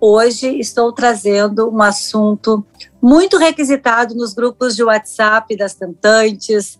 [0.00, 2.64] Hoje estou trazendo um assunto
[3.00, 6.78] muito requisitado nos grupos de WhatsApp das tentantes.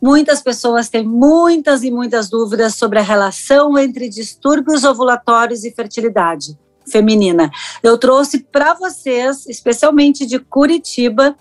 [0.00, 6.58] Muitas pessoas têm muitas e muitas dúvidas sobre a relação entre distúrbios ovulatórios e fertilidade
[6.86, 7.50] feminina.
[7.82, 11.34] Eu trouxe para vocês, especialmente de Curitiba,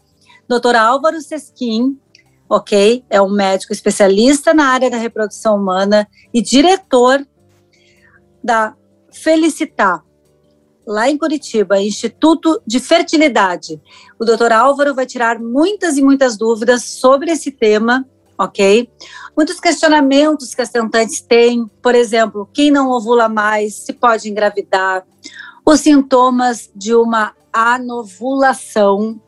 [0.47, 0.75] Dr.
[0.75, 1.99] Álvaro Sesquim,
[2.47, 3.03] ok?
[3.09, 7.25] É um médico especialista na área da reprodução humana e diretor
[8.43, 8.73] da
[9.11, 10.03] Felicitar,
[10.89, 13.79] lá em Curitiba, Instituto de Fertilidade.
[14.19, 18.03] O doutor Álvaro vai tirar muitas e muitas dúvidas sobre esse tema,
[18.35, 18.89] ok?
[19.37, 25.05] Muitos questionamentos que as tentantes têm, por exemplo, quem não ovula mais, se pode engravidar,
[25.63, 29.21] os sintomas de uma anovulação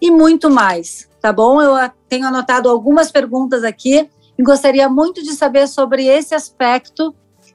[0.00, 1.60] e muito mais, tá bom?
[1.60, 7.12] Eu tenho anotado algumas perguntas aqui e gostaria muito de saber sobre esse aspecto,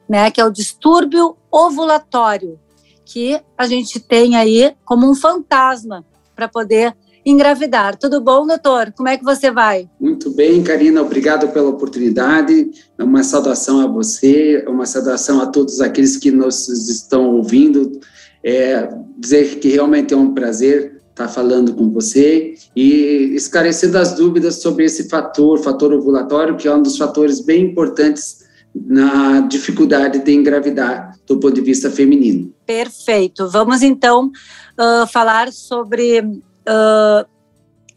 [0.09, 2.59] né, que é o distúrbio ovulatório
[3.05, 7.97] que a gente tem aí como um fantasma para poder engravidar.
[7.97, 8.91] Tudo bom, doutor?
[8.95, 9.89] Como é que você vai?
[9.99, 12.69] Muito bem, Karina, obrigado pela oportunidade.
[12.99, 17.99] Uma saudação a você, uma saudação a todos aqueles que nos estão ouvindo.
[18.43, 24.55] É, dizer que realmente é um prazer estar falando com você e esclarecendo as dúvidas
[24.55, 28.43] sobre esse fator, fator ovulatório, que é um dos fatores bem importantes
[28.75, 32.52] na dificuldade de engravidar do ponto de vista feminino.
[32.65, 33.49] Perfeito.
[33.49, 34.31] Vamos então
[34.79, 37.25] uh, falar sobre uh,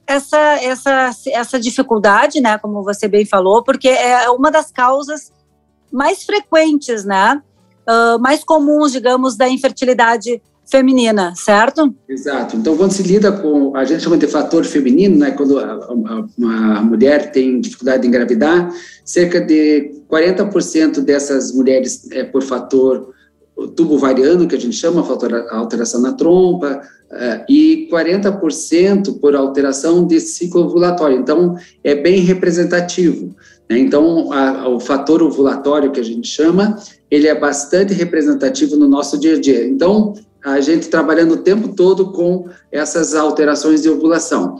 [0.06, 5.32] essa, essa, essa dificuldade, né, como você bem falou, porque é uma das causas
[5.92, 7.42] mais frequentes, né,
[7.88, 11.94] uh, mais comuns, digamos, da infertilidade feminina, certo?
[12.08, 12.56] Exato.
[12.56, 16.82] Então, quando se lida com, a gente chama de fator feminino, né, quando a, uma
[16.82, 18.72] mulher tem dificuldade de engravidar,
[19.04, 23.14] cerca de 40% dessas mulheres é por fator
[23.74, 25.06] tubo variano, que a gente chama,
[25.50, 31.18] alteração na trompa, uh, e 40% por alteração de ciclo ovulatório.
[31.18, 33.34] Então, é bem representativo.
[33.68, 33.78] Né?
[33.78, 36.76] Então, a, o fator ovulatório, que a gente chama,
[37.10, 39.66] ele é bastante representativo no nosso dia a dia.
[39.66, 44.56] Então, a gente trabalhando o tempo todo com essas alterações de ovulação.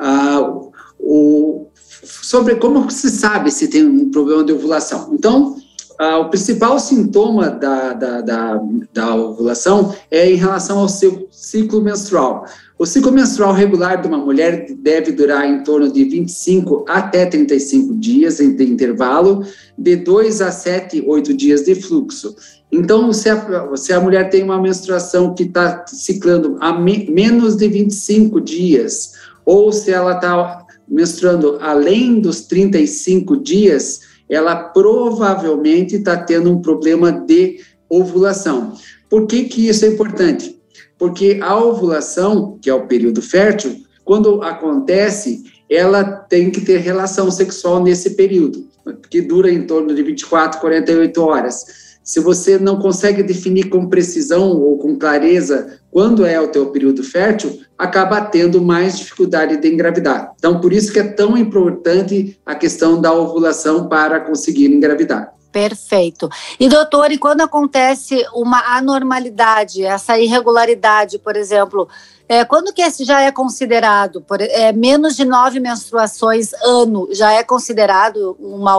[0.00, 1.66] Uh, o,
[2.02, 5.10] sobre como se sabe se tem um problema de ovulação.
[5.12, 5.56] Então,
[5.98, 8.60] ah, o principal sintoma da, da, da,
[8.92, 12.44] da, ovulação é em relação ao seu ciclo menstrual.
[12.78, 17.94] O ciclo menstrual regular de uma mulher deve durar em torno de 25 até 35
[17.94, 19.44] dias de intervalo,
[19.78, 22.36] de 2 a 7, 8 dias de fluxo.
[22.70, 27.56] Então, se a, se a mulher tem uma menstruação que está ciclando a me, menos
[27.56, 29.12] de 25 dias,
[29.44, 37.12] ou se ela está menstruando além dos 35 dias, ela provavelmente está tendo um problema
[37.12, 38.74] de ovulação.
[39.08, 40.60] Por que, que isso é importante?
[40.98, 47.30] Porque a ovulação, que é o período fértil, quando acontece, ela tem que ter relação
[47.30, 48.66] sexual nesse período,
[49.10, 51.85] que dura em torno de 24, 48 horas.
[52.06, 57.02] Se você não consegue definir com precisão ou com clareza quando é o teu período
[57.02, 60.32] fértil, acaba tendo mais dificuldade de engravidar.
[60.38, 65.34] Então, por isso que é tão importante a questão da ovulação para conseguir engravidar.
[65.50, 66.28] Perfeito.
[66.60, 71.88] E doutor, e quando acontece uma anormalidade, essa irregularidade, por exemplo,
[72.28, 74.20] é, quando que esse já é considerado?
[74.20, 78.78] Por, é, menos de nove menstruações ano já é considerado uma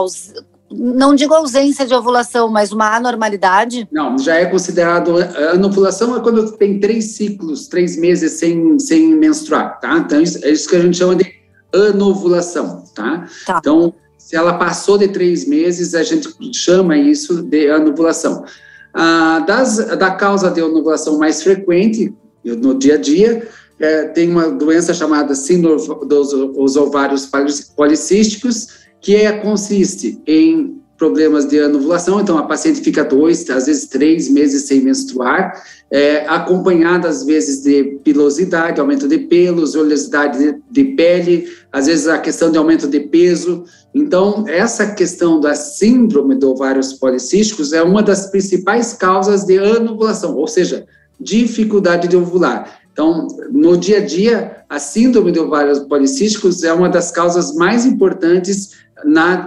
[0.70, 3.88] não digo ausência de ovulação, mas uma anormalidade?
[3.90, 5.16] Não, já é considerado.
[5.52, 9.98] Anovulação é quando tem três ciclos, três meses sem, sem menstruar, tá?
[9.98, 11.32] Então, isso, é isso que a gente chama de
[11.72, 13.26] anovulação, tá?
[13.46, 13.58] tá?
[13.58, 18.44] Então, se ela passou de três meses, a gente chama isso de anovulação.
[18.92, 22.14] Ah, das, da causa de anovulação mais frequente
[22.44, 23.48] no dia a dia,
[23.78, 27.30] é, tem uma doença chamada síndrome dos ovários
[27.76, 33.86] policísticos, que é, consiste em problemas de anovulação, então a paciente fica dois, às vezes
[33.86, 35.52] três meses sem menstruar,
[35.90, 42.08] é, acompanhada às vezes de pilosidade, aumento de pelos, oleosidade de, de, pele, às vezes
[42.08, 43.64] a questão de aumento de peso.
[43.94, 50.36] Então, essa questão da síndrome do ovários policísticos é uma das principais causas de anovulação,
[50.36, 50.84] ou seja,
[51.20, 52.80] dificuldade de ovular.
[52.92, 57.86] Então, no dia a dia, a síndrome de ovários policísticos é uma das causas mais
[57.86, 58.70] importantes
[59.04, 59.44] na,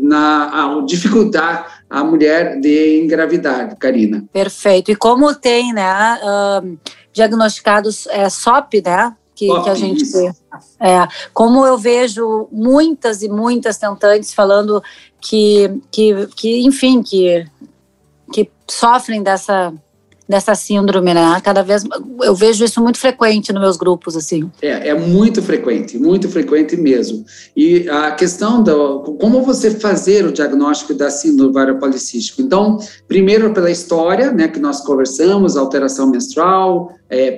[0.00, 4.24] na dificultar a mulher de engravidar, Karina.
[4.32, 4.90] Perfeito.
[4.90, 6.78] E como tem, né, uh,
[7.12, 10.32] diagnosticados é, SOP, né, que, que a gente vê.
[10.78, 14.82] É, como eu vejo muitas e muitas tentantes falando
[15.20, 17.46] que, que, que enfim, que,
[18.32, 19.72] que sofrem dessa
[20.28, 21.40] dessa síndrome, né?
[21.42, 21.84] Cada vez
[22.22, 24.50] eu vejo isso muito frequente nos meus grupos, assim.
[24.60, 27.24] É, é muito frequente, muito frequente mesmo.
[27.56, 32.40] E a questão da como você fazer o diagnóstico da síndrome ovário policístico.
[32.40, 32.78] Então,
[33.08, 37.30] primeiro pela história, né, que nós conversamos, alteração menstrual, é,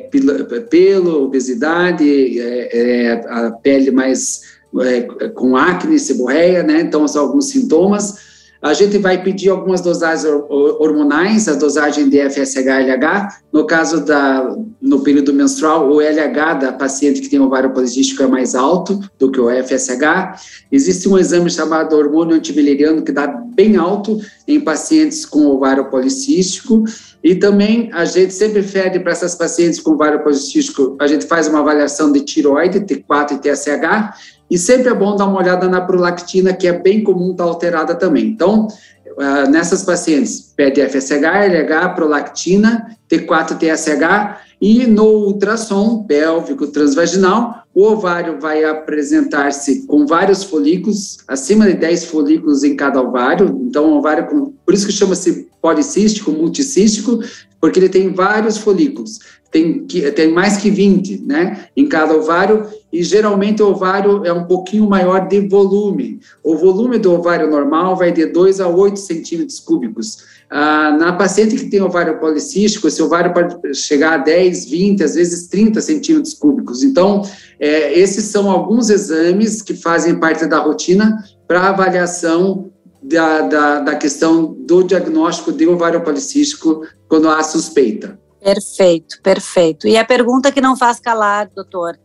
[0.71, 4.43] pelo, obesidade, é, é, a pele mais
[4.81, 6.81] é, com acne, seborreia, né?
[6.81, 8.34] Então, são alguns sintomas
[8.65, 13.43] a gente vai pedir algumas dosagens hormonais, a dosagem de FSH-LH.
[13.53, 18.27] No caso da, no período menstrual, o LH da paciente que tem ovário policístico é
[18.27, 20.65] mais alto do que o FSH.
[20.73, 24.19] Existe um exame chamado hormônio antibiliriano que dá bem alto
[24.49, 26.85] em pacientes com ovário policístico.
[27.23, 31.49] E também a gente sempre pede para essas pacientes com ovário policístico, a gente faz
[31.49, 34.15] uma avaliação de tiroide, T4 e TSH,
[34.55, 37.51] e sempre é bom dar uma olhada na prolactina, que é bem comum estar tá
[37.51, 38.27] alterada também.
[38.27, 47.65] Então, uh, nessas pacientes, pede FSH, LH, prolactina, T4, TSH, e no ultrassom pélvico transvaginal,
[47.75, 53.61] o ovário vai apresentar-se com vários folículos, acima de 10 folículos em cada ovário.
[53.69, 57.19] Então, o ovário, com, por isso que chama-se policístico, multicístico,
[57.61, 59.19] porque ele tem vários folículos
[59.55, 64.33] tem, que, tem mais que 20 né, em cada ovário, e geralmente o ovário é
[64.33, 66.21] um pouquinho maior de volume.
[66.45, 70.19] O volume do ovário normal vai de 2 a 8 centímetros cúbicos.
[70.49, 75.17] Ah, na paciente que tem ovário policístico, esse ovário pode chegar a 10, 20, às
[75.17, 76.85] vezes 30 centímetros cúbicos.
[76.85, 77.23] Então,
[77.59, 81.19] é, esses são alguns exames que fazem parte da rotina
[81.49, 82.71] para avaliação
[83.03, 88.17] da, da, da questão do diagnóstico de ovário policístico quando há suspeita.
[88.41, 89.89] Perfeito, perfeito.
[89.89, 91.99] E a pergunta que não faz calar, doutor: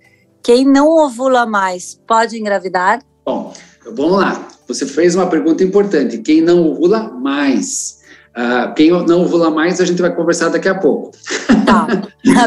[0.43, 3.01] quem não ovula mais pode engravidar?
[3.25, 3.53] Bom,
[3.95, 4.47] vamos lá.
[4.67, 6.19] Você fez uma pergunta importante.
[6.19, 7.99] Quem não ovula mais?
[8.29, 11.11] Uh, quem não ovula mais, a gente vai conversar daqui a pouco.
[11.65, 11.87] Tá,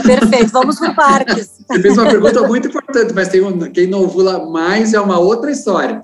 [0.03, 0.51] perfeito.
[0.51, 1.51] Vamos por partes.
[1.69, 5.19] Você fez uma pergunta muito importante, mas tem um, quem não ovula mais é uma
[5.19, 6.01] outra história.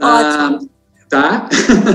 [0.00, 0.58] Ótimo.
[0.58, 0.79] Uh,
[1.10, 1.48] tá?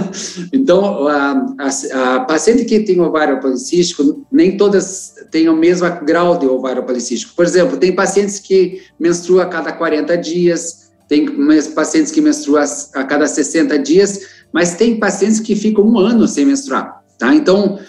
[0.51, 6.37] então, a, a, a, paciente que tem ovário policístico, nem todas têm o mesmo grau
[6.37, 7.33] de ovário policístico.
[7.33, 11.25] Por exemplo, tem pacientes que menstruam a cada 40 dias, tem
[11.73, 12.63] pacientes que menstruam
[12.93, 14.19] a cada 60 dias,
[14.51, 17.01] mas tem pacientes que ficam um ano sem menstruar.
[17.17, 17.33] Tá?
[17.33, 17.79] Então,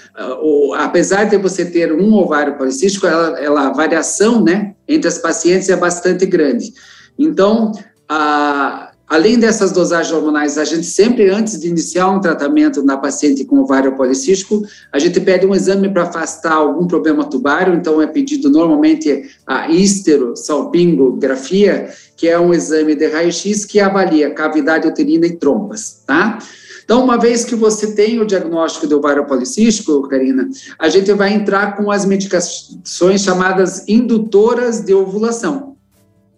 [0.41, 5.19] o, apesar de você ter um ovário policístico, ela, ela, a variação né, entre as
[5.19, 6.73] pacientes é bastante grande.
[7.19, 7.73] Então,
[8.09, 13.45] a, Além dessas dosagens hormonais, a gente sempre, antes de iniciar um tratamento na paciente
[13.45, 18.07] com ovário policístico, a gente pede um exame para afastar algum problema tubário, então é
[18.09, 25.37] pedido normalmente a histerosalpingografia, que é um exame de raio-x que avalia cavidade uterina e
[25.37, 26.41] trompas, tá?
[26.85, 30.49] Então, uma vez que você tem o diagnóstico de ovário policístico, Karina,
[30.79, 35.76] a gente vai entrar com as medicações chamadas indutoras de ovulação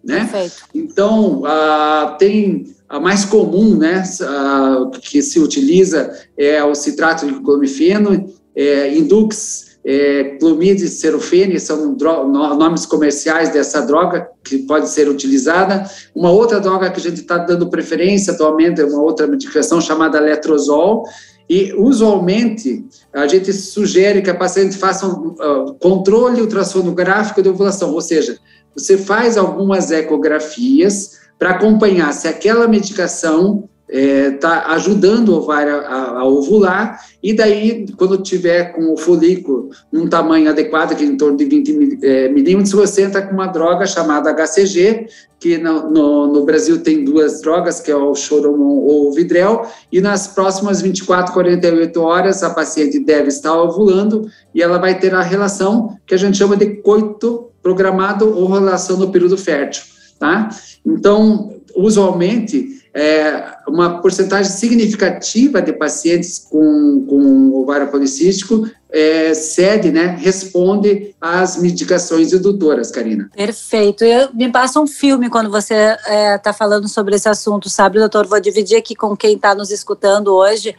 [0.03, 0.19] né?
[0.19, 0.63] Perfeito.
[0.73, 7.39] Então, ah, tem a mais comum, né, ah, que se utiliza é o citrato de
[7.41, 15.89] clomifeno, é, Indux, é, clomide serofene, são nomes comerciais dessa droga que pode ser utilizada.
[16.13, 20.19] Uma outra droga que a gente está dando preferência atualmente é uma outra medicação chamada
[20.19, 21.03] letrozol,
[21.49, 27.91] e, usualmente, a gente sugere que a paciente faça um uh, controle ultrassonográfico de ovulação,
[27.91, 28.37] ou seja,
[28.75, 36.19] você faz algumas ecografias para acompanhar se aquela medicação está é, ajudando o ovário a,
[36.19, 41.17] a, ovular, e daí, quando tiver com o folículo num tamanho adequado, que é em
[41.17, 45.07] torno de 20 é, milímetros, você entra com uma droga chamada HCG,
[45.39, 49.65] que no, no, no, Brasil tem duas drogas, que é o Choromon ou o Vidrel,
[49.91, 55.15] e nas próximas 24, 48 horas, a paciente deve estar ovulando, e ela vai ter
[55.15, 59.83] a relação que a gente chama de coito programado ou relação no período fértil,
[60.19, 60.49] tá?
[60.85, 70.17] Então, usualmente, é, uma porcentagem significativa de pacientes com, com ovário policístico é, cede, né,
[70.19, 73.29] responde às medicações indutoras, Karina.
[73.35, 74.03] Perfeito.
[74.03, 77.99] Eu, me passa um filme quando você está é, tá falando sobre esse assunto, sabe,
[77.99, 78.25] doutor?
[78.25, 80.75] Vou dividir aqui com quem está nos escutando hoje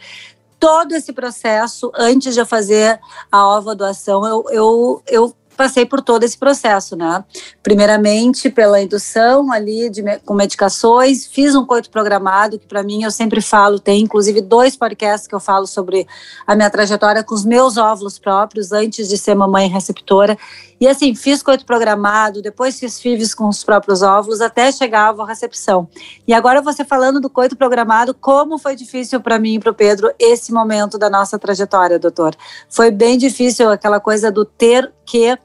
[0.61, 3.01] todo esse processo, antes de eu fazer
[3.33, 7.23] a ova doação, eu, eu, eu passei por todo esse processo, né?
[7.63, 13.11] Primeiramente pela indução ali de, com medicações, fiz um coito programado, que para mim eu
[13.11, 16.07] sempre falo, tem inclusive dois podcasts que eu falo sobre
[16.47, 20.39] a minha trajetória com os meus óvulos próprios, antes de ser mamãe receptora.
[20.81, 25.27] E assim, fiz coito programado, depois fiz FIVs com os próprios óvulos, até chegar à
[25.27, 25.87] recepção.
[26.27, 29.75] E agora você falando do coito programado, como foi difícil para mim e para o
[29.75, 32.35] Pedro esse momento da nossa trajetória, doutor?
[32.67, 35.39] Foi bem difícil aquela coisa do ter que,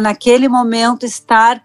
[0.00, 1.62] naquele momento, estar,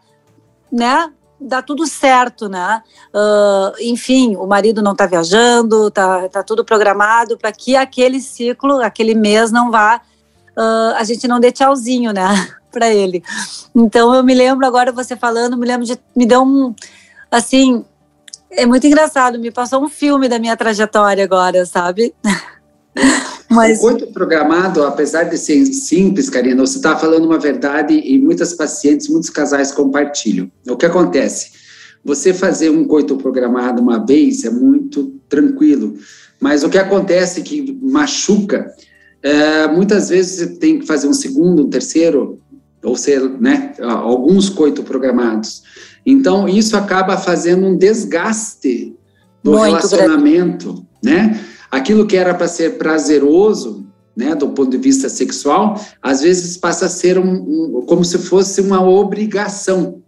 [0.70, 2.82] né, dá tudo certo, né?
[3.14, 8.82] Uh, enfim, o marido não está viajando, tá, tá tudo programado para que aquele ciclo,
[8.82, 10.02] aquele mês não vá,
[10.58, 12.28] uh, a gente não dê tchauzinho, né?
[12.74, 13.24] Para ele.
[13.74, 16.76] Então eu me lembro agora você falando, me lembro de me deu um
[17.32, 17.86] assim,
[18.52, 22.14] é muito engraçado, me passou um filme da minha trajetória agora, sabe?
[23.50, 23.78] Mas...
[23.80, 28.54] O coito programado, apesar de ser simples, Karina, você está falando uma verdade e muitas
[28.54, 30.52] pacientes, muitos casais compartilham.
[30.68, 31.52] O que acontece?
[32.04, 35.96] Você fazer um coito programado uma vez é muito tranquilo,
[36.40, 38.74] mas o que acontece é que machuca,
[39.22, 42.42] é, muitas vezes você tem que fazer um segundo, um terceiro,
[42.84, 45.64] ou ser, né, alguns coito programados.
[46.06, 48.96] Então, isso acaba fazendo um desgaste
[49.42, 51.32] do Muito relacionamento, grande.
[51.32, 51.40] né?
[51.72, 53.86] Aquilo que era para ser prazeroso,
[54.16, 58.18] né, do ponto de vista sexual, às vezes passa a ser um, um, como se
[58.20, 60.03] fosse uma obrigação.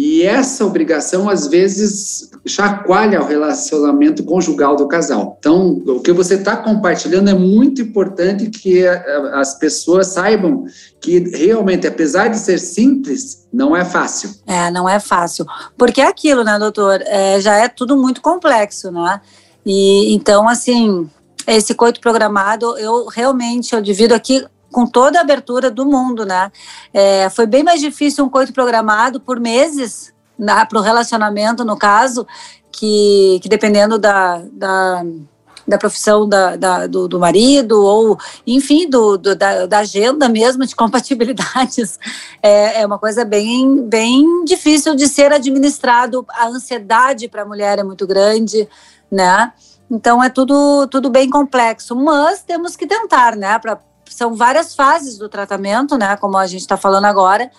[0.00, 5.36] E essa obrigação, às vezes, chacoalha o relacionamento conjugal do casal.
[5.40, 10.66] Então, o que você está compartilhando é muito importante que as pessoas saibam
[11.00, 14.30] que realmente, apesar de ser simples, não é fácil.
[14.46, 15.44] É, não é fácil.
[15.76, 17.02] Porque é aquilo, né, doutor?
[17.04, 19.20] É, já é tudo muito complexo, né?
[19.66, 21.10] E então, assim,
[21.44, 26.50] esse coito programado, eu realmente eu divido aqui com toda a abertura do mundo, né?
[26.92, 30.12] É, foi bem mais difícil um coito programado por meses
[30.68, 32.26] para o relacionamento, no caso,
[32.70, 35.04] que, que dependendo da, da,
[35.66, 40.64] da profissão da, da do, do, marido, ou, enfim, do, do da, da, agenda mesmo,
[40.64, 41.98] de compatibilidades,
[42.40, 46.24] é, é uma coisa bem, bem difícil de ser administrado.
[46.30, 48.68] A ansiedade para a mulher é muito grande,
[49.10, 49.52] né?
[49.90, 53.58] Então é tudo, tudo bem complexo, mas temos que tentar, né,
[54.14, 56.16] são várias fases do tratamento, né?
[56.16, 57.50] Como a gente está falando agora.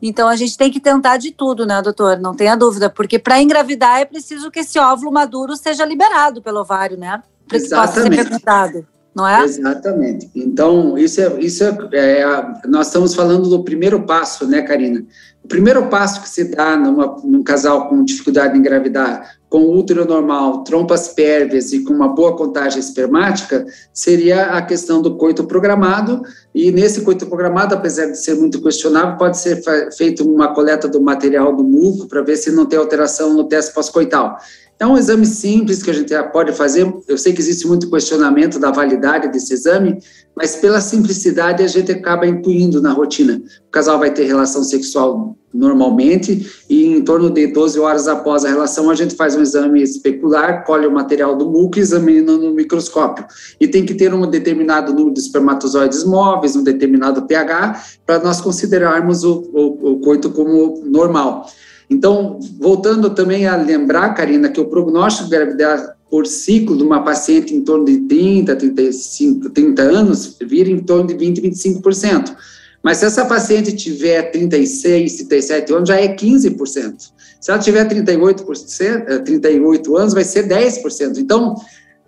[0.00, 2.18] Então a gente tem que tentar de tudo, né, doutor?
[2.18, 6.60] Não tenha dúvida, porque para engravidar é preciso que esse óvulo maduro seja liberado pelo
[6.60, 7.22] ovário, né?
[7.48, 9.42] Para que possa ser fecundado, não é?
[9.42, 10.30] Exatamente.
[10.34, 12.24] Então isso é isso é, é,
[12.66, 15.04] nós estamos falando do primeiro passo, né, Karina?
[15.42, 20.04] O primeiro passo que se dá numa, num casal com dificuldade em engravidar, com útero
[20.04, 26.22] normal, trompas pérvias e com uma boa contagem espermática, seria a questão do coito programado.
[26.54, 29.62] E nesse coito programado, apesar de ser muito questionável, pode ser
[29.96, 33.72] feita uma coleta do material do muco para ver se não tem alteração no teste
[33.72, 34.36] pós-coital.
[34.80, 36.92] É um exame simples que a gente pode fazer.
[37.08, 39.98] Eu sei que existe muito questionamento da validade desse exame,
[40.38, 43.42] mas pela simplicidade a gente acaba incluindo na rotina.
[43.66, 48.48] O casal vai ter relação sexual normalmente e em torno de 12 horas após a
[48.48, 52.52] relação a gente faz um exame especular, colhe o material do muco e examina no
[52.52, 53.26] microscópio.
[53.58, 58.40] E tem que ter um determinado número de espermatozoides móveis, um determinado pH, para nós
[58.40, 61.50] considerarmos o, o, o coito como normal.
[61.90, 67.02] Então, voltando também a lembrar, Karina, que o prognóstico de gravidez por ciclo de uma
[67.02, 72.34] paciente em torno de 30, 35, 30 anos vira em torno de 20, 25%.
[72.82, 77.10] Mas se essa paciente tiver 36, 37 anos, já é 15%.
[77.40, 81.18] Se ela tiver 38%, 38 eh, anos, vai ser 10%.
[81.18, 81.56] Então,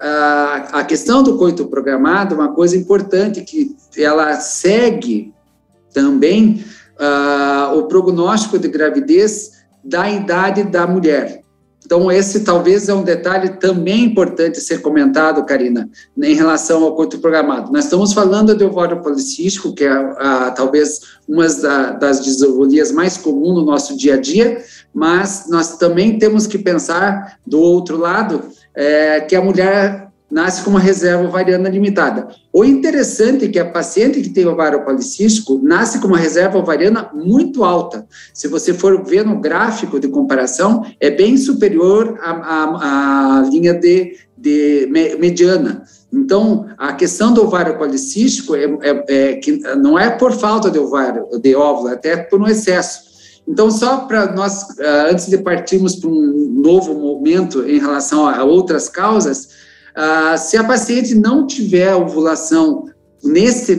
[0.01, 5.35] a questão do coito programado é uma coisa importante que ela segue
[5.93, 6.65] também
[6.99, 11.41] uh, o prognóstico de gravidez da idade da mulher.
[11.85, 15.91] Então, esse talvez é um detalhe também importante ser comentado, Karina,
[16.23, 17.73] em relação ao coito programado.
[17.73, 21.49] Nós estamos falando de ovário policístico, que é a, talvez uma
[21.99, 24.63] das disordonias mais comuns no nosso dia a dia,
[24.95, 30.71] mas nós também temos que pensar do outro lado, é, que a mulher nasce com
[30.71, 32.29] uma reserva ovariana limitada.
[32.53, 37.11] O interessante é que a paciente que tem ovário policístico nasce com uma reserva ovariana
[37.13, 38.07] muito alta.
[38.33, 43.75] Se você for ver no gráfico de comparação, é bem superior à, à, à linha
[43.75, 45.83] de, de mediana.
[46.13, 50.79] Então, a questão do ovário policístico é, é, é, que não é por falta de
[50.79, 53.11] ovário, de óvulo, é até por um excesso.
[53.47, 58.45] Então, só para nós, ah, antes de partirmos para um novo momento em relação a
[58.45, 59.49] outras causas,
[59.95, 62.87] ah, se a paciente não tiver ovulação
[63.23, 63.77] nesse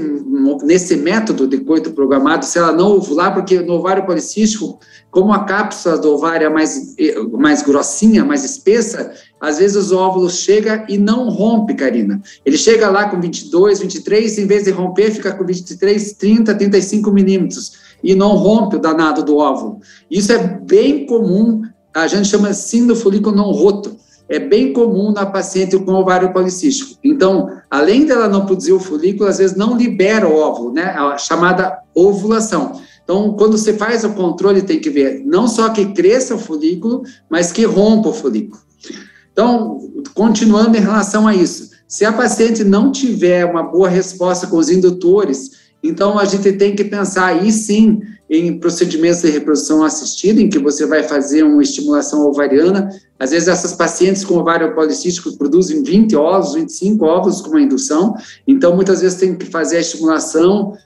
[0.64, 5.44] nesse método de coito programado, se ela não ovular, porque no ovário policístico, como a
[5.44, 6.96] cápsula do ovário é mais,
[7.32, 12.22] mais grossinha, mais espessa, às vezes os óvulos chega e não rompe, Karina.
[12.46, 17.12] Ele chega lá com 22, 23, em vez de romper, fica com 23, 30, 35
[17.12, 19.80] milímetros e não rompe o danado do óvulo.
[20.10, 21.62] Isso é bem comum,
[21.94, 23.98] a gente chama síndrome folículo não roto
[24.32, 26.98] é bem comum na paciente com ovário policístico.
[27.04, 30.86] Então, além dela não produzir o folículo, às vezes não libera o óvulo, né?
[30.86, 32.80] A chamada ovulação.
[33.04, 37.04] Então, quando você faz o controle, tem que ver não só que cresça o folículo,
[37.30, 38.62] mas que rompa o folículo.
[39.34, 39.80] Então,
[40.14, 44.70] continuando em relação a isso, se a paciente não tiver uma boa resposta com os
[44.70, 48.02] indutores, então a gente tem que pensar aí sim
[48.34, 52.90] em procedimentos de reprodução assistida, em que você vai fazer uma estimulação ovariana.
[53.20, 58.16] Às vezes, essas pacientes com ovário policístico produzem 20 ovos, 25 ovos com uma indução,
[58.48, 60.78] então muitas vezes tem que fazer a estimulação,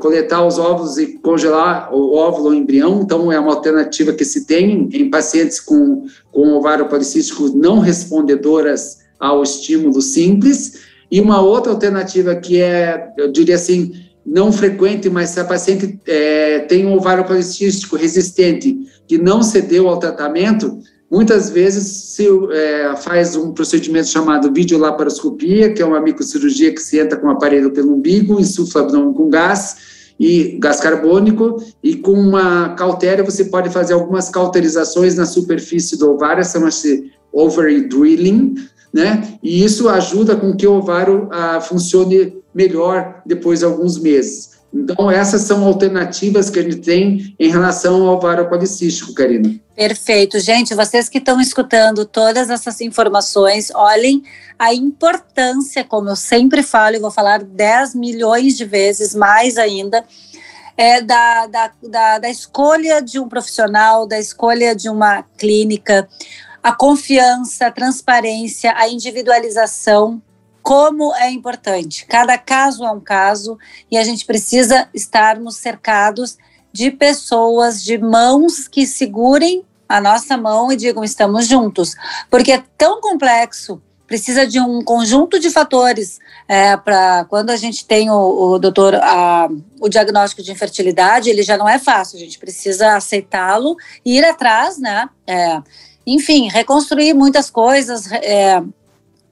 [0.00, 4.46] coletar os ovos e congelar o óvulo ou embrião, então é uma alternativa que se
[4.46, 10.86] tem em pacientes com, com ovário policístico não respondedoras ao estímulo simples.
[11.10, 16.00] E uma outra alternativa que é, eu diria assim, não frequente, mas se a paciente
[16.06, 22.96] é, tem um ovário policístico resistente que não cedeu ao tratamento, muitas vezes se é,
[22.96, 27.70] faz um procedimento chamado videolaparoscopia, que é uma microcirurgia que se entra com o aparelho
[27.70, 33.70] pelo umbigo, insufla abdômen com gás, e gás carbônico, e com uma cautéria você pode
[33.70, 38.54] fazer algumas cauterizações na superfície do ovário, chama-se ovary drilling,
[38.92, 39.38] né?
[39.42, 44.56] E isso ajuda com que o ovário ah, funcione melhor depois de alguns meses.
[44.72, 49.54] Então, essas são alternativas que a gente tem em relação ao ovário policístico, Karina.
[49.74, 50.40] Perfeito.
[50.40, 54.22] Gente, vocês que estão escutando todas essas informações, olhem
[54.58, 60.04] a importância, como eu sempre falo, e vou falar 10 milhões de vezes, mais ainda,
[60.76, 66.08] é, da, da, da, da escolha de um profissional, da escolha de uma clínica,
[66.62, 70.20] a confiança, a transparência, a individualização
[70.66, 72.04] como é importante.
[72.06, 73.56] Cada caso é um caso
[73.88, 76.36] e a gente precisa estarmos cercados
[76.72, 81.94] de pessoas, de mãos que segurem a nossa mão e digam estamos juntos,
[82.28, 83.80] porque é tão complexo.
[84.08, 88.96] Precisa de um conjunto de fatores é, para quando a gente tem o, o doutor
[88.96, 89.48] a,
[89.80, 92.16] o diagnóstico de infertilidade, ele já não é fácil.
[92.16, 95.08] A gente precisa aceitá-lo ir atrás, né?
[95.24, 95.62] É,
[96.04, 98.60] enfim, reconstruir muitas coisas, é,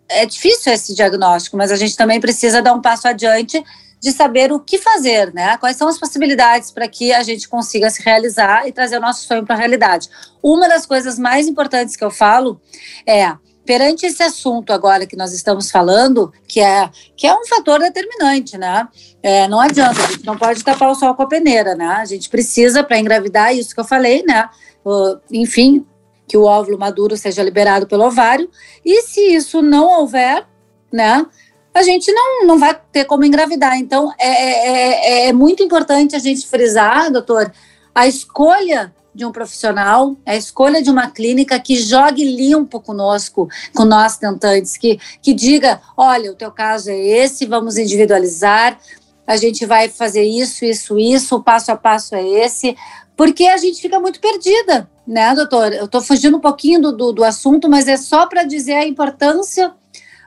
[0.08, 3.62] é difícil esse diagnóstico, mas a gente também precisa dar um passo adiante
[4.00, 5.56] de saber o que fazer, né?
[5.56, 9.26] Quais são as possibilidades para que a gente consiga se realizar e trazer o nosso
[9.26, 10.10] sonho para a realidade.
[10.42, 12.60] Uma das coisas mais importantes que eu falo
[13.06, 17.80] é perante esse assunto agora que nós estamos falando, que é que é um fator
[17.80, 18.86] determinante, né?
[19.22, 21.86] É, não adianta, a gente não pode tapar o sol com a peneira, né?
[21.86, 24.50] A gente precisa para engravidar isso que eu falei, né?
[24.84, 25.86] Uh, enfim,
[26.26, 28.50] que o óvulo maduro seja liberado pelo ovário.
[28.84, 30.46] E se isso não houver,
[30.92, 31.26] né,
[31.74, 33.76] a gente não, não vai ter como engravidar.
[33.78, 37.52] Então, é, é, é, é muito importante a gente frisar, doutor,
[37.94, 43.84] a escolha de um profissional, a escolha de uma clínica que jogue limpo conosco, com
[43.84, 48.78] nós tentantes, que, que diga, olha, o teu caso é esse, vamos individualizar,
[49.26, 52.76] a gente vai fazer isso, isso, isso, o passo a passo é esse,
[53.16, 55.72] porque a gente fica muito perdida, né, doutor?
[55.72, 58.86] Eu estou fugindo um pouquinho do, do, do, assunto, mas é só para dizer a
[58.86, 59.72] importância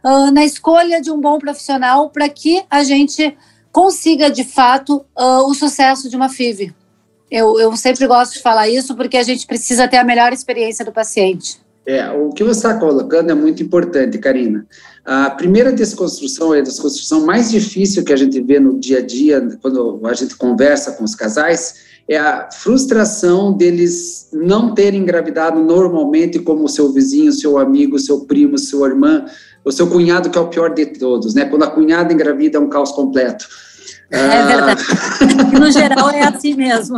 [0.04, 3.36] uh, na escolha de um bom profissional para que a gente
[3.72, 6.74] consiga, de fato, uh, o sucesso de uma FIV.
[7.30, 10.86] Eu, eu sempre gosto de falar isso porque a gente precisa ter a melhor experiência
[10.86, 11.60] do paciente.
[11.86, 14.68] É, o que você está colocando é muito importante, Karina.
[15.06, 19.02] A primeira desconstrução é a desconstrução mais difícil que a gente vê no dia a
[19.02, 21.76] dia, quando a gente conversa com os casais,
[22.10, 28.22] é a frustração deles não terem engravidado normalmente como o seu vizinho, seu amigo, seu
[28.22, 29.26] primo, sua irmã,
[29.66, 31.46] o seu cunhado, que é o pior de todos, né?
[31.46, 33.46] Quando a cunhada engravida é um caos completo.
[34.10, 34.46] É ah...
[34.46, 34.84] verdade.
[35.60, 36.98] No geral é assim mesmo.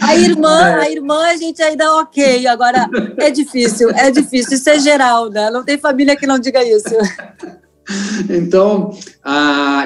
[0.00, 0.74] A irmã, é.
[0.74, 5.50] a irmã a gente ainda ok, agora é difícil, é difícil, isso é geral, né?
[5.50, 6.94] Não tem família que não diga isso.
[8.28, 8.90] Então,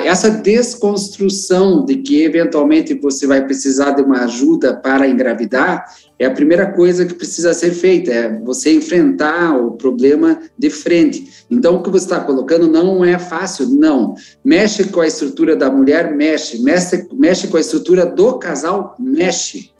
[0.05, 5.85] essa desconstrução de que eventualmente você vai precisar de uma ajuda para engravidar
[6.19, 11.45] é a primeira coisa que precisa ser feita, é você enfrentar o problema de frente.
[11.51, 14.15] Então, o que você está colocando não é fácil, não.
[14.45, 16.63] Mexe com a estrutura da mulher, mexe.
[16.63, 19.71] Mexe, mexe com a estrutura do casal, mexe.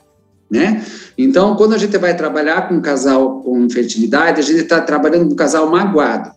[0.51, 0.83] Né?
[1.17, 5.27] Então, quando a gente vai trabalhar com um casal com infertilidade, a gente está trabalhando
[5.27, 6.31] com um casal magoado.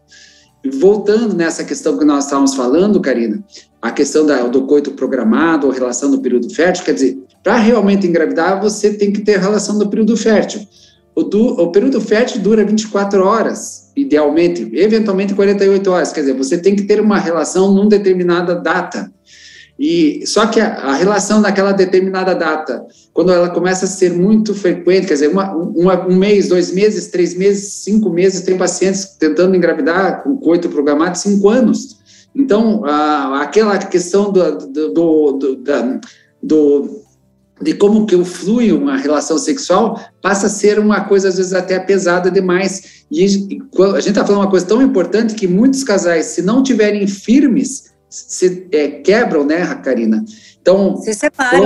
[0.70, 3.42] Voltando nessa questão que nós estávamos falando, Karina,
[3.80, 8.06] a questão da, do coito programado, ou relação do período fértil, quer dizer, para realmente
[8.06, 10.66] engravidar, você tem que ter relação do período fértil.
[11.14, 16.76] O, o período fértil dura 24 horas, idealmente, eventualmente 48 horas, quer dizer, você tem
[16.76, 19.10] que ter uma relação numa determinada data.
[19.78, 24.54] E só que a, a, relação naquela determinada data, quando ela começa a ser muito
[24.54, 29.16] frequente, quer dizer, uma, uma, um mês, dois meses, três meses, cinco meses, tem pacientes
[29.18, 31.98] tentando engravidar com coito programado cinco anos.
[32.34, 36.00] Então, a, aquela questão do, do, do, do, da,
[36.42, 37.06] do
[37.60, 41.78] de como que flui uma relação sexual passa a ser uma coisa às vezes até
[41.78, 43.06] pesada demais.
[43.10, 43.64] E a gente
[44.08, 48.88] está falando uma coisa tão importante que muitos casais, se não tiverem firmes se é,
[48.88, 50.24] quebram, né, Karina?
[50.60, 51.00] Então,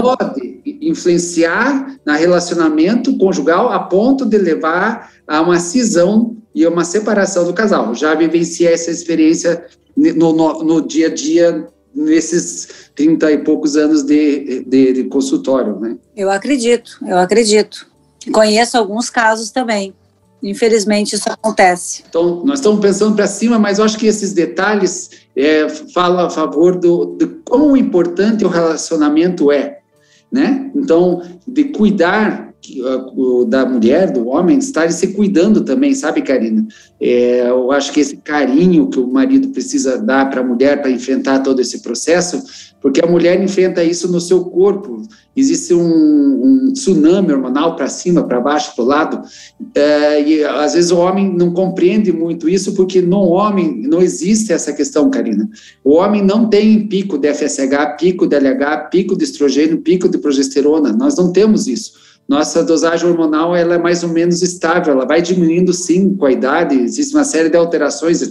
[0.02, 7.44] pode influenciar na relacionamento conjugal a ponto de levar a uma cisão e uma separação
[7.44, 7.94] do casal.
[7.94, 9.64] Já vivenciei essa experiência
[9.96, 15.78] no, no, no dia a dia nesses 30 e poucos anos de, de, de, consultório,
[15.78, 15.96] né?
[16.16, 17.86] Eu acredito, eu acredito.
[18.32, 19.94] Conheço alguns casos também.
[20.42, 22.04] Infelizmente, isso acontece.
[22.08, 26.30] Então, nós estamos pensando para cima, mas eu acho que esses detalhes é, falam a
[26.30, 29.78] favor do, de quão importante o relacionamento é,
[30.32, 30.70] né?
[30.74, 32.49] Então, de cuidar
[33.48, 36.66] da mulher, do homem, estar se cuidando também, sabe, Karina?
[37.00, 40.90] É, eu acho que esse carinho que o marido precisa dar para a mulher para
[40.90, 42.42] enfrentar todo esse processo,
[42.80, 45.02] porque a mulher enfrenta isso no seu corpo.
[45.34, 49.22] Existe um, um tsunami hormonal para cima, para baixo, para o lado,
[49.74, 54.52] é, e às vezes o homem não compreende muito isso, porque no homem não existe
[54.52, 55.48] essa questão, Karina.
[55.82, 60.18] O homem não tem pico de FSH, pico de LH, pico de estrogênio, pico de
[60.18, 60.92] progesterona.
[60.92, 65.20] Nós não temos isso nossa dosagem hormonal ela é mais ou menos estável, ela vai
[65.20, 68.22] diminuindo sim com a idade, existe uma série de alterações,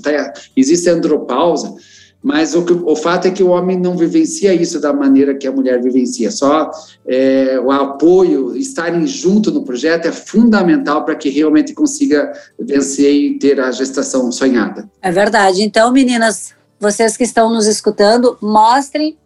[0.55, 1.75] existe andropausa,
[2.23, 5.51] mas o, o fato é que o homem não vivencia isso da maneira que a
[5.51, 6.71] mulher vivencia, só
[7.05, 13.37] é, o apoio, estarem junto no projeto é fundamental para que realmente consiga vencer e
[13.37, 14.89] ter a gestação sonhada.
[15.01, 19.17] É verdade, então meninas, vocês que estão nos escutando, mostrem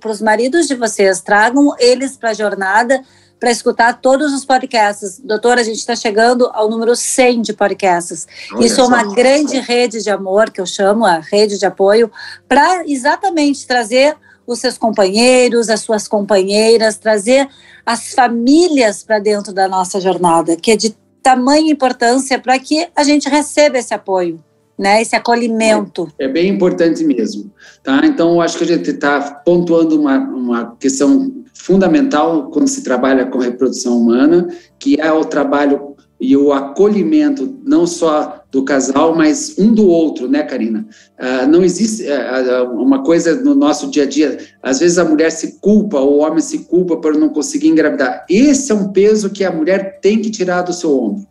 [0.00, 3.02] para os maridos de vocês, tragam eles para a jornada,
[3.38, 5.20] para escutar todos os podcasts.
[5.22, 8.26] Doutora, a gente está chegando ao número 100 de podcasts.
[8.52, 9.14] Olha Isso é uma só.
[9.14, 12.10] grande rede de amor, que eu chamo a rede de apoio,
[12.48, 17.48] para exatamente trazer os seus companheiros, as suas companheiras, trazer
[17.84, 23.04] as famílias para dentro da nossa jornada, que é de tamanha importância para que a
[23.04, 24.42] gente receba esse apoio.
[24.78, 26.08] Né, esse acolhimento.
[26.16, 27.50] É, é bem importante mesmo.
[27.82, 28.00] Tá?
[28.04, 33.26] Então, eu acho que a gente está pontuando uma, uma questão fundamental quando se trabalha
[33.26, 39.54] com reprodução humana, que é o trabalho e o acolhimento não só do casal, mas
[39.58, 40.86] um do outro, né, Karina?
[41.18, 44.38] Uh, não existe uh, uma coisa no nosso dia a dia.
[44.62, 48.24] Às vezes a mulher se culpa, o homem se culpa por não conseguir engravidar.
[48.28, 51.26] Esse é um peso que a mulher tem que tirar do seu ombro.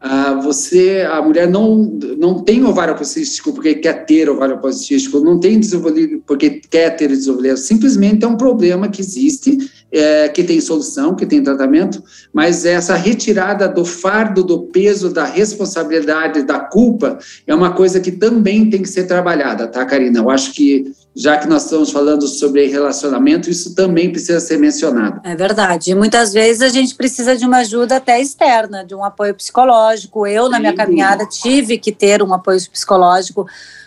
[0.00, 1.76] Ah, você, a mulher não,
[2.18, 7.08] não tem ovário policístico porque quer ter ovário policístico, não tem desenvolvido porque quer ter
[7.08, 9.56] desenvolvido, simplesmente é um problema que existe,
[9.90, 15.24] é, que tem solução, que tem tratamento, mas essa retirada do fardo, do peso, da
[15.24, 20.18] responsabilidade, da culpa, é uma coisa que também tem que ser trabalhada, tá, Karina?
[20.18, 25.18] Eu acho que já que nós estamos falando sobre relacionamento, isso também precisa ser mencionado.
[25.24, 25.90] É verdade.
[25.90, 30.26] E muitas vezes a gente precisa de uma ajuda até externa, de um apoio psicológico.
[30.26, 33.46] Eu, na minha caminhada, tive que ter um apoio psicológico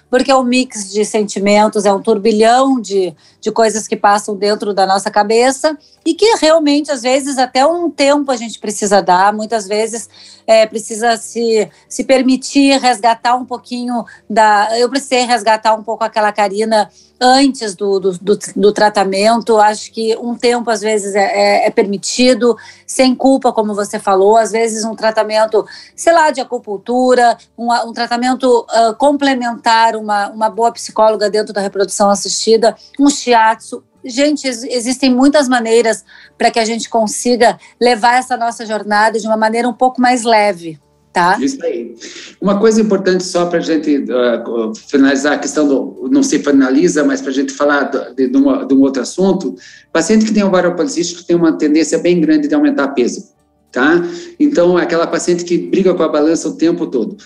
[0.10, 4.74] porque é um mix de sentimentos, é um turbilhão de, de coisas que passam dentro
[4.74, 9.32] da nossa cabeça e que realmente, às vezes, até um tempo a gente precisa dar,
[9.32, 10.10] muitas vezes
[10.48, 14.80] é, precisa se, se permitir resgatar um pouquinho da.
[14.80, 19.58] Eu precisei resgatar um pouco aquela Karina antes do, do, do, do, tratamento.
[19.58, 22.55] Acho que um tempo, às vezes, é, é, é, permitido,
[22.88, 24.38] sem culpa, como você falou.
[24.38, 30.49] Às vezes, um tratamento, sei lá, de acupuntura, um, um tratamento uh, complementar, uma, uma
[30.49, 33.84] boa psicóloga dentro da reprodução assistida, um shiatsu.
[34.03, 36.05] Gente, existem muitas maneiras
[36.38, 40.23] para que a gente consiga levar essa nossa jornada de uma maneira um pouco mais
[40.23, 40.79] leve.
[41.12, 41.38] Tá.
[41.41, 41.95] Isso aí.
[42.39, 47.04] Uma coisa importante só para a gente uh, finalizar a questão do não se finaliza,
[47.04, 47.84] mas para a gente falar
[48.15, 49.56] de, de, uma, de, um outro assunto,
[49.91, 53.34] paciente que tem ovário policístico tem uma tendência bem grande de aumentar peso,
[53.72, 54.04] tá?
[54.39, 57.17] Então, aquela paciente que briga com a balança o tempo todo.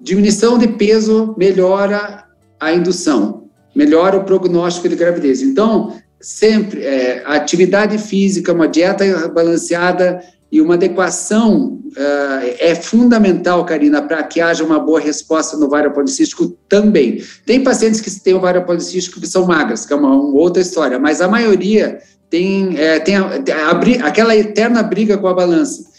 [0.00, 2.24] Diminuição de peso melhora
[2.60, 5.42] a indução, melhora o prognóstico de gravidez.
[5.42, 14.00] Então, sempre é, atividade física, uma dieta balanceada e uma adequação uh, é fundamental, Karina,
[14.02, 17.22] para que haja uma boa resposta no ovário policístico também.
[17.44, 20.98] Tem pacientes que têm ovário policístico que são magras, que é uma, uma outra história,
[20.98, 21.98] mas a maioria
[22.30, 25.96] tem, é, tem, a, a, aquela eterna briga com a balança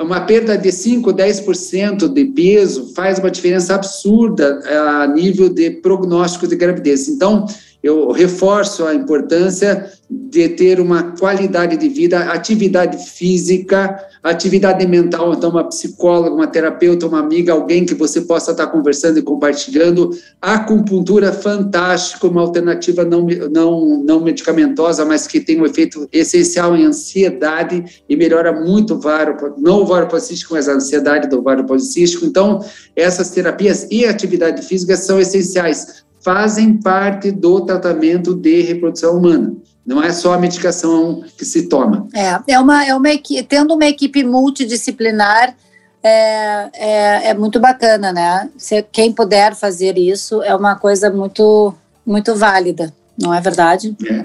[0.00, 4.60] uma perda de 5, 10% de peso faz uma diferença absurda
[5.00, 7.08] a nível de prognóstico de gravidez.
[7.08, 7.46] Então,
[7.82, 15.50] eu reforço a importância de ter uma qualidade de vida, atividade física, atividade mental, então
[15.50, 20.10] uma psicóloga, uma terapeuta, uma amiga, alguém que você possa estar conversando e compartilhando.
[20.40, 26.74] A acupuntura, fantástico, uma alternativa não, não, não medicamentosa, mas que tem um efeito essencial
[26.74, 31.42] em ansiedade e melhora muito o vário, não o vário policístico, mas a ansiedade do
[31.42, 32.24] vário policístico.
[32.24, 32.64] Então,
[32.96, 39.54] essas terapias e atividade física são essenciais fazem parte do tratamento de reprodução humana.
[39.86, 42.06] Não é só a medicação que se toma.
[42.14, 43.08] É, é uma, é uma
[43.48, 45.54] tendo uma equipe multidisciplinar
[46.02, 48.50] é, é, é muito bacana, né?
[48.56, 51.74] Se, quem puder fazer isso é uma coisa muito,
[52.06, 53.96] muito válida, não é verdade?
[54.06, 54.24] É.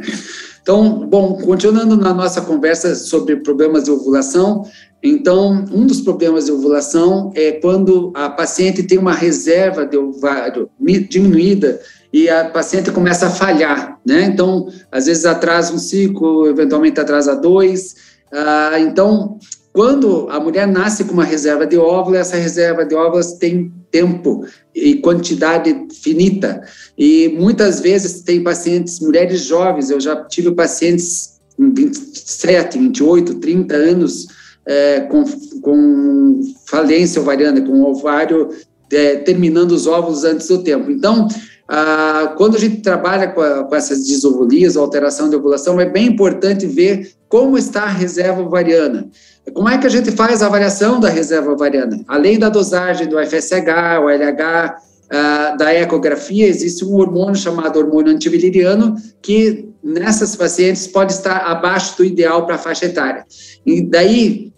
[0.62, 4.66] Então, bom, continuando na nossa conversa sobre problemas de ovulação,
[5.04, 10.70] então, um dos problemas de ovulação é quando a paciente tem uma reserva de ovário
[11.10, 11.82] diminuída
[12.14, 14.24] e a paciente começa a falhar, né?
[14.24, 17.96] Então, às vezes atrasa um ciclo, eventualmente atrasa dois.
[18.32, 19.38] Ah, então,
[19.74, 24.46] quando a mulher nasce com uma reserva de óvulo, essa reserva de óvulos tem tempo
[24.74, 26.62] e quantidade finita.
[26.98, 33.76] E muitas vezes tem pacientes, mulheres jovens, eu já tive pacientes com 27, 28, 30
[33.76, 34.28] anos,
[34.66, 35.24] é, com,
[35.62, 38.50] com falência ovariana, com o ovário
[38.92, 40.92] é, terminando os óvulos antes do tempo.
[40.92, 41.28] Então,
[41.68, 46.08] ah, quando a gente trabalha com, a, com essas disovulias, alteração de ovulação, é bem
[46.08, 49.10] importante ver como está a reserva ovariana.
[49.54, 52.04] Como é que a gente faz a avaliação da reserva ovariana?
[52.08, 54.76] Além da dosagem do FSH, o LH,
[55.10, 61.98] ah, da ecografia, existe um hormônio chamado hormônio antiviliriano que nessas pacientes pode estar abaixo
[61.98, 63.26] do ideal para a faixa etária.
[63.66, 64.53] E daí,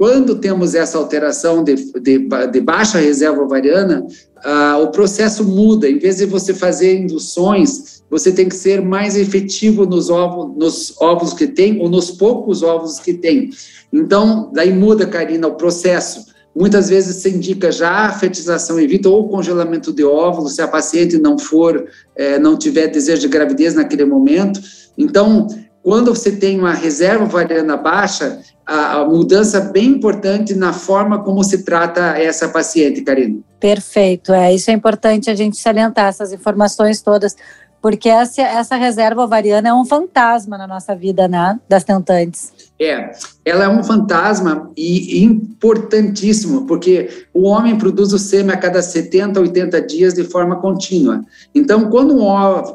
[0.00, 4.06] quando temos essa alteração de, de, de baixa reserva ovariana,
[4.42, 5.86] ah, o processo muda.
[5.86, 10.98] Em vez de você fazer induções, você tem que ser mais efetivo nos ovos, nos
[11.02, 13.50] ovos que tem ou nos poucos ovos que tem.
[13.92, 16.24] Então, daí muda, Karina, o processo.
[16.56, 20.68] Muitas vezes se indica já a fetização in vitro ou congelamento de óvulos, se a
[20.68, 21.84] paciente não for,
[22.16, 24.62] é, não tiver desejo de gravidez naquele momento.
[24.96, 25.46] Então,
[25.82, 31.64] quando você tem uma reserva ovariana baixa, a, mudança bem importante na forma como se
[31.64, 33.40] trata essa paciente, Karina.
[33.58, 37.36] Perfeito, é isso é importante a gente salientar essas informações todas,
[37.82, 42.52] porque essa, essa reserva ovariana é um fantasma na nossa vida, né, das tentantes.
[42.80, 43.10] É,
[43.44, 49.40] ela é um fantasma e importantíssimo, porque o homem produz o sêmen a cada 70,
[49.40, 51.22] 80 dias de forma contínua.
[51.54, 52.24] Então, quando um,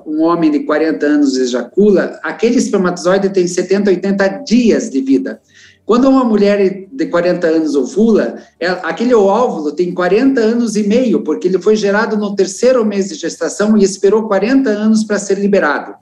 [0.06, 5.42] um homem de 40 anos ejacula, aquele espermatozoide tem 70, 80 dias de vida.
[5.86, 10.88] Quando uma mulher de 40 anos ovula, ela, é, aquele óvulo tem 40 anos e
[10.88, 15.20] meio, porque ele foi gerado no terceiro mês de gestação e esperou 40 anos para
[15.20, 15.94] ser liberado.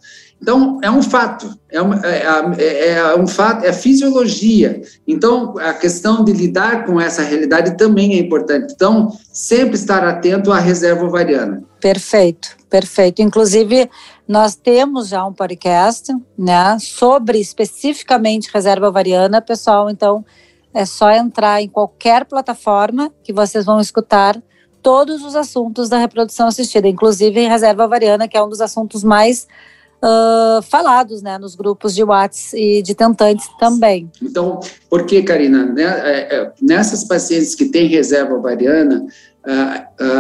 [0.41, 2.23] Então, é um fato, é, uma, é,
[2.57, 4.81] é, é, um fato, é fisiologia.
[5.07, 8.73] Então, a questão de lidar com essa realidade também é importante.
[8.73, 11.63] Então, sempre estar atento à reserva ovariana.
[11.79, 13.21] Perfeito, perfeito.
[13.21, 13.89] Inclusive,
[14.27, 19.89] nós temos já um podcast, né, sobre especificamente reserva ovariana, pessoal.
[19.89, 20.25] Então,
[20.73, 24.41] é só entrar em qualquer plataforma que vocês vão escutar
[24.81, 29.03] todos os assuntos da reprodução assistida, inclusive em reserva ovariana, que é um dos assuntos
[29.03, 29.47] mais
[30.03, 34.11] uh, falados né, nos grupos de WhatsApp e de tentantes também.
[34.21, 35.65] Então, por que, Karina?
[35.65, 39.05] Né, é, é, nessas pacientes que têm reserva ovariana,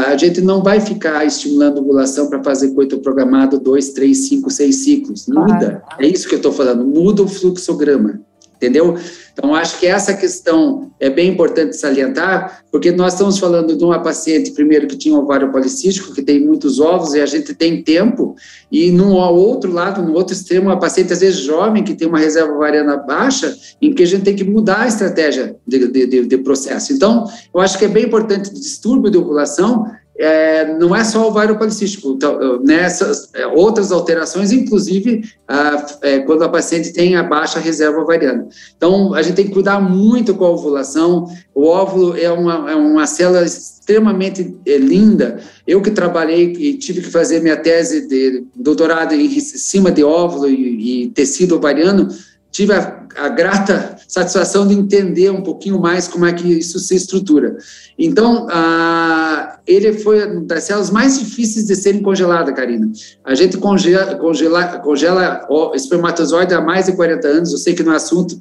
[0.05, 4.83] a gente não vai ficar estimulando ovulação para fazer coito programado dois, três, cinco, seis
[4.83, 5.27] ciclos.
[5.27, 5.81] Muda.
[5.97, 6.83] É isso que eu estou falando.
[6.83, 8.19] Muda o fluxograma
[8.63, 8.97] entendeu?
[9.33, 14.01] Então, acho que essa questão é bem importante salientar, porque nós estamos falando de uma
[14.01, 18.35] paciente, primeiro, que tinha ovário policístico, que tem muitos ovos, e a gente tem tempo,
[18.71, 22.19] e no outro lado, no outro extremo, uma paciente, às vezes, jovem, que tem uma
[22.19, 26.37] reserva ovariana baixa, em que a gente tem que mudar a estratégia de, de, de
[26.37, 26.93] processo.
[26.93, 31.23] Então, eu acho que é bem importante o distúrbio de ovulação, é, não é só
[31.23, 37.15] o ovário policístico, então, nessas é, outras alterações, inclusive a, é, quando a paciente tem
[37.15, 38.47] a baixa reserva ovariana.
[38.77, 41.27] Então, a gente tem que cuidar muito com a ovulação.
[41.53, 45.39] O óvulo é uma, é uma célula extremamente é, linda.
[45.65, 50.47] Eu que trabalhei e tive que fazer minha tese de doutorado em cima de óvulo
[50.47, 52.07] e, e tecido ovariano,
[52.51, 56.95] tive a, a grata satisfação de entender um pouquinho mais como é que isso se
[56.95, 57.57] estrutura.
[57.97, 62.91] Então, ah, ele foi das células mais difíceis de serem congeladas, Karina.
[63.23, 67.93] A gente congela, congela, congela espermatozoide há mais de 40 anos, eu sei que no
[67.93, 68.37] é assunto,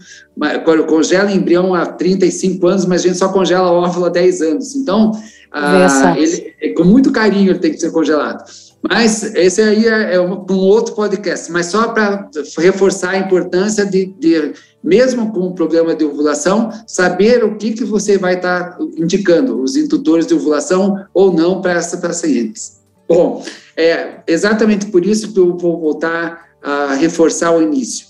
[0.88, 4.74] congela embrião há 35 anos, mas a gente só congela óvulo há 10 anos.
[4.74, 5.12] Então,
[5.52, 8.42] ah, ele, é, com muito carinho ele tem que ser congelado.
[8.88, 13.86] Mas esse aí é, é um, um, outro podcast, mas só para reforçar a importância
[13.86, 18.76] de, de, mesmo com o problema de ovulação, saber o que, que você vai estar
[18.76, 22.80] tá indicando, os indutores de ovulação ou não para essas pacientes.
[23.08, 23.44] Bom,
[23.76, 28.06] é exatamente por isso que eu vou voltar a reforçar o início.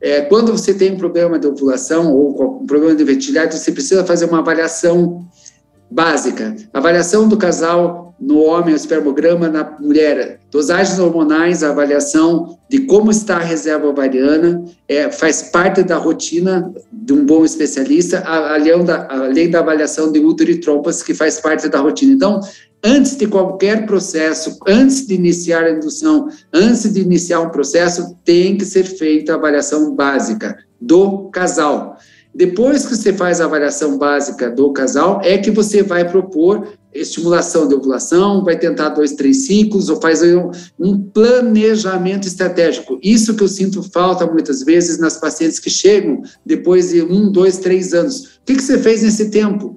[0.00, 4.04] É, quando você tem um problema de ovulação ou um problema de fertilidade, você precisa
[4.04, 5.26] fazer uma avaliação
[5.90, 6.54] básica.
[6.72, 10.40] Avaliação do casal no homem, o espermograma, na mulher.
[10.50, 17.12] Dosagens hormonais, avaliação de como está a reserva ovariana, é, faz parte da rotina de
[17.12, 21.68] um bom especialista, além da, além da avaliação de útero e trompas, que faz parte
[21.68, 22.12] da rotina.
[22.12, 22.40] Então,
[22.84, 28.56] antes de qualquer processo, antes de iniciar a indução, antes de iniciar um processo, tem
[28.56, 31.96] que ser feita a avaliação básica do casal.
[32.34, 37.68] Depois que você faz a avaliação básica do casal, é que você vai propor estimulação
[37.68, 42.98] de ovulação, vai tentar dois, três ciclos, ou faz um, um, planejamento estratégico.
[43.02, 47.58] Isso que eu sinto falta muitas vezes nas pacientes que chegam depois de um, dois,
[47.58, 48.20] três anos.
[48.20, 49.76] O que, que você fez nesse tempo?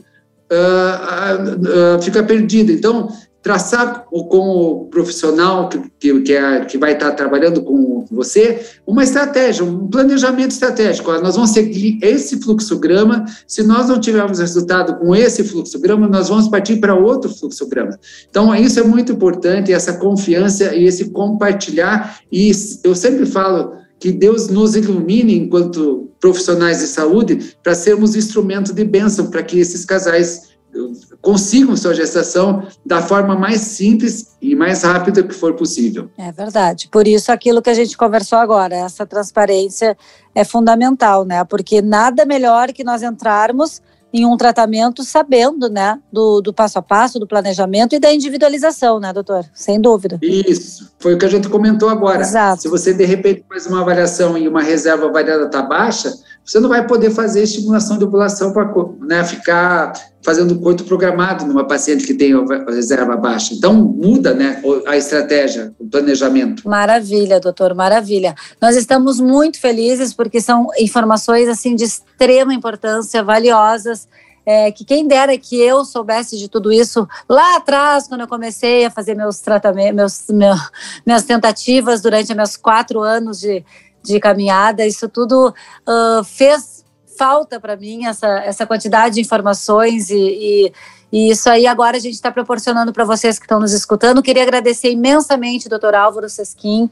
[0.51, 2.71] Uh, uh, uh, fica perdido.
[2.71, 3.09] Então,
[3.41, 9.65] traçar com o profissional que, que, é, que vai estar trabalhando com você uma estratégia,
[9.65, 11.11] um planejamento estratégico.
[11.13, 13.25] Nós vamos seguir esse fluxograma.
[13.47, 17.97] Se nós não tivermos resultado com esse fluxograma, nós vamos partir para outro fluxograma.
[18.29, 22.19] Então, isso é muito importante, essa confiança e esse compartilhar.
[22.31, 22.51] E
[22.83, 28.83] eu sempre falo que Deus nos ilumine enquanto profissionais de saúde para sermos instrumento de
[28.83, 30.51] bênção para que esses casais
[31.21, 36.09] consigam sua gestação da forma mais simples e mais rápida que for possível.
[36.17, 36.89] É verdade.
[36.91, 39.95] Por isso, aquilo que a gente conversou agora, essa transparência
[40.33, 41.43] é fundamental, né?
[41.43, 43.81] Porque nada melhor que nós entrarmos
[44.13, 48.99] em um tratamento sabendo, né, do, do, passo a passo, do planejamento e da individualização,
[48.99, 49.45] né, doutor?
[49.53, 50.19] Sem dúvida.
[50.21, 52.21] Isso, foi o que a gente comentou agora.
[52.21, 52.61] Exato.
[52.61, 56.69] Se você, de repente, faz uma avaliação e uma reserva variada está baixa, você não
[56.69, 58.69] vai poder fazer estimulação de ovulação para
[59.01, 62.33] né, ficar fazendo coito programado numa paciente que tem
[62.67, 63.53] reserva baixa.
[63.53, 66.67] Então, muda né, a estratégia, o planejamento.
[66.67, 68.35] Maravilha, doutor, maravilha.
[68.61, 74.07] Nós estamos muito felizes porque são informações assim de extrema importância, valiosas.
[74.43, 78.83] É, que quem dera que eu soubesse de tudo isso lá atrás, quando eu comecei
[78.83, 80.55] a fazer meus tratamentos, meus, meu,
[81.05, 83.63] minhas tentativas durante meus quatro anos de,
[84.03, 86.81] de caminhada, isso tudo uh, fez
[87.17, 90.73] falta para mim, essa, essa quantidade de informações e, e,
[91.11, 94.23] e isso aí agora a gente está proporcionando para vocês que estão nos escutando.
[94.23, 96.89] Queria agradecer imensamente, doutor Álvaro Sesquim,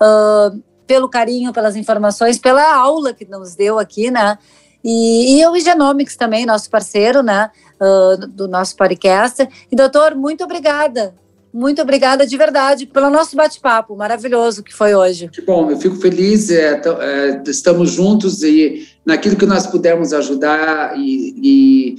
[0.00, 4.36] uh, pelo carinho, pelas informações, pela aula que nos deu aqui, né?
[4.84, 7.50] E, e o Genomics também, nosso parceiro, né?
[7.80, 9.48] Uh, do nosso podcast.
[9.70, 11.14] E, doutor, muito obrigada
[11.52, 15.28] muito obrigada de verdade pelo nosso bate-papo maravilhoso que foi hoje.
[15.28, 20.96] Que bom, eu fico feliz, é, é, estamos juntos e naquilo que nós pudermos ajudar
[20.96, 21.96] e, e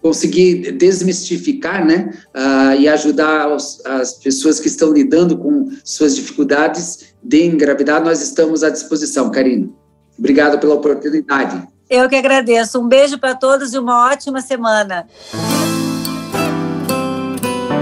[0.00, 7.14] conseguir desmistificar, né, uh, e ajudar os, as pessoas que estão lidando com suas dificuldades
[7.22, 9.68] de engravidar, nós estamos à disposição, Karina.
[10.18, 11.66] Obrigado pela oportunidade.
[11.90, 12.80] Eu que agradeço.
[12.80, 15.06] Um beijo para todos e uma ótima semana.